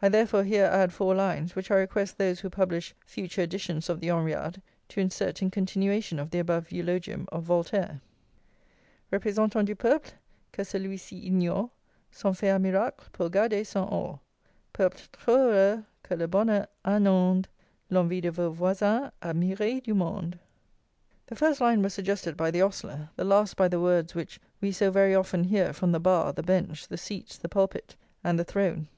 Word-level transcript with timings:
I 0.00 0.08
therefore 0.08 0.44
here 0.44 0.64
add 0.64 0.94
four 0.94 1.14
lines, 1.14 1.54
which 1.54 1.70
I 1.70 1.74
request 1.76 2.16
those 2.16 2.40
who 2.40 2.48
publish 2.48 2.94
future 3.04 3.42
editions 3.42 3.90
of 3.90 4.00
the 4.00 4.06
Henriade 4.06 4.62
to 4.88 5.00
insert 5.02 5.42
in 5.42 5.50
continuation 5.50 6.18
of 6.18 6.30
the 6.30 6.38
above 6.38 6.72
eulogium 6.72 7.26
of 7.30 7.42
Voltaire. 7.42 8.00
Représentans 9.12 9.66
du 9.66 9.74
peuple, 9.76 10.12
que 10.54 10.64
celui 10.64 10.96
ci 10.98 11.22
ignore, 11.26 11.68
Sont 12.10 12.34
fait 12.34 12.48
à 12.48 12.58
miracle 12.58 13.10
pour 13.12 13.28
garder 13.28 13.62
son 13.62 13.86
Or! 13.92 14.20
Peuple 14.72 15.00
trop 15.12 15.36
heureux, 15.36 15.84
que 16.02 16.16
le 16.16 16.26
bonheur 16.26 16.66
inonde! 16.86 17.44
L'envie 17.90 18.22
de 18.22 18.30
vos 18.30 18.50
voisins, 18.50 19.12
admiré 19.20 19.82
du 19.84 19.92
monde! 19.92 20.38
The 21.26 21.36
first 21.36 21.60
line 21.60 21.82
was 21.82 21.92
suggested 21.92 22.38
by 22.38 22.50
the 22.50 22.62
ostler; 22.62 23.10
the 23.16 23.24
last 23.26 23.56
by 23.56 23.68
the 23.68 23.80
words 23.82 24.14
which 24.14 24.40
we 24.62 24.72
so 24.72 24.90
very 24.90 25.14
often 25.14 25.44
hear 25.44 25.74
from 25.74 25.92
the 25.92 26.00
bar, 26.00 26.32
the 26.32 26.42
bench, 26.42 26.88
the 26.88 26.96
seats, 26.96 27.36
the 27.36 27.50
pulpit, 27.50 27.96
and 28.24 28.38
the 28.38 28.44
throne. 28.44 28.88